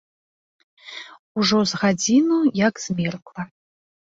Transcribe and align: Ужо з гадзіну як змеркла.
Ужо 1.43 1.57
з 1.73 1.81
гадзіну 1.83 2.39
як 2.67 2.75
змеркла. 2.89 3.41